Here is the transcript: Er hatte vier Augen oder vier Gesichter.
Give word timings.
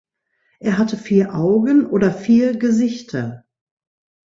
Er 0.59 0.79
hatte 0.79 0.97
vier 0.97 1.35
Augen 1.35 1.85
oder 1.85 2.09
vier 2.11 2.57
Gesichter. 2.57 3.45